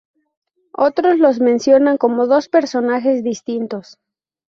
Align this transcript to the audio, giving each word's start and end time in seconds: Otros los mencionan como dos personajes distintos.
Otros 0.73 1.19
los 1.19 1.39
mencionan 1.39 1.97
como 1.97 2.25
dos 2.25 2.49
personajes 2.49 3.23
distintos. 3.23 3.99